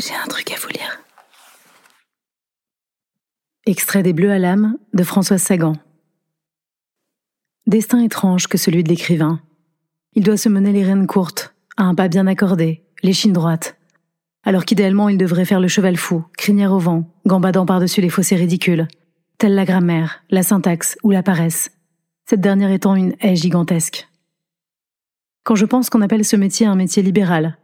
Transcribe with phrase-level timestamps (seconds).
[0.00, 0.98] J'ai un truc à vous lire.
[3.66, 5.74] Extrait des Bleus à l'âme de Françoise Sagan.
[7.66, 9.42] Destin étrange que celui de l'écrivain.
[10.14, 13.76] Il doit se mener les rênes courtes, à un pas bien accordé, l'échine droite.
[14.42, 18.36] Alors qu'idéalement il devrait faire le cheval fou, crinière au vent, gambadant par-dessus les fossés
[18.36, 18.88] ridicules,
[19.36, 21.72] telle la grammaire, la syntaxe ou la paresse,
[22.24, 24.08] cette dernière étant une haie gigantesque.
[25.44, 27.58] Quand je pense qu'on appelle ce métier un métier libéral,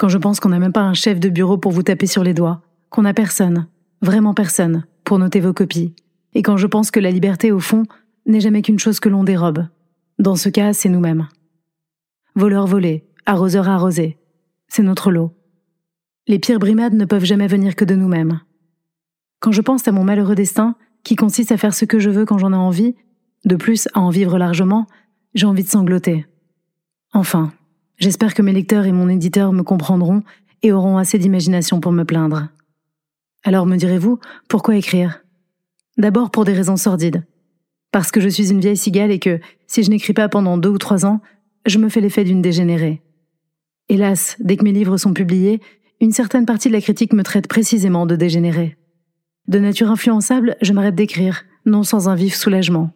[0.00, 2.24] quand je pense qu'on n'a même pas un chef de bureau pour vous taper sur
[2.24, 3.66] les doigts, qu'on n'a personne,
[4.00, 5.94] vraiment personne, pour noter vos copies,
[6.32, 7.82] et quand je pense que la liberté, au fond,
[8.24, 9.66] n'est jamais qu'une chose que l'on dérobe.
[10.18, 11.28] Dans ce cas, c'est nous-mêmes.
[12.34, 14.16] Voleurs volés, arroseurs arrosés,
[14.68, 15.36] c'est notre lot.
[16.26, 18.40] Les pires brimades ne peuvent jamais venir que de nous-mêmes.
[19.40, 22.24] Quand je pense à mon malheureux destin, qui consiste à faire ce que je veux
[22.24, 22.94] quand j'en ai envie,
[23.44, 24.86] de plus à en vivre largement,
[25.34, 26.26] j'ai envie de sangloter.
[27.12, 27.52] Enfin,
[28.00, 30.22] J'espère que mes lecteurs et mon éditeur me comprendront
[30.62, 32.48] et auront assez d'imagination pour me plaindre.
[33.44, 34.18] Alors me direz-vous,
[34.48, 35.22] pourquoi écrire?
[35.98, 37.26] D'abord pour des raisons sordides.
[37.92, 40.70] Parce que je suis une vieille cigale et que, si je n'écris pas pendant deux
[40.70, 41.20] ou trois ans,
[41.66, 43.02] je me fais l'effet d'une dégénérée.
[43.90, 45.60] Hélas, dès que mes livres sont publiés,
[46.00, 48.78] une certaine partie de la critique me traite précisément de dégénérée.
[49.46, 52.92] De nature influençable, je m'arrête d'écrire, non sans un vif soulagement.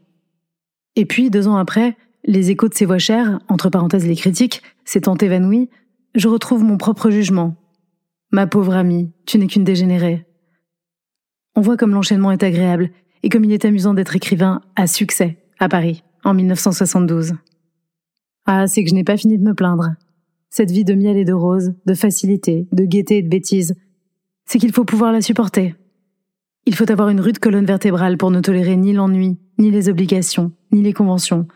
[0.96, 4.62] Et puis, deux ans après, les échos de ces voix chères, entre parenthèses les critiques,
[4.84, 5.68] s'étant évanouis,
[6.14, 7.56] je retrouve mon propre jugement.
[8.30, 10.26] Ma pauvre amie, tu n'es qu'une dégénérée.
[11.56, 12.90] On voit comme l'enchaînement est agréable
[13.22, 17.34] et comme il est amusant d'être écrivain à succès à Paris en 1972.
[18.46, 19.94] Ah, c'est que je n'ai pas fini de me plaindre.
[20.50, 23.74] Cette vie de miel et de rose, de facilité, de gaieté et de bêtise,
[24.46, 25.74] c'est qu'il faut pouvoir la supporter.
[26.66, 30.52] Il faut avoir une rude colonne vertébrale pour ne tolérer ni l'ennui, ni les obligations,
[30.72, 31.46] ni les conventions,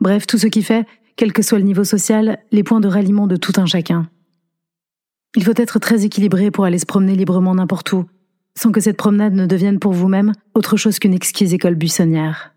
[0.00, 0.86] Bref, tout ce qui fait,
[1.18, 4.08] quel que soit le niveau social, les points de ralliement de tout un chacun.
[5.34, 8.06] Il faut être très équilibré pour aller se promener librement n'importe où,
[8.56, 12.54] sans que cette promenade ne devienne pour vous-même autre chose qu'une exquise école buissonnière.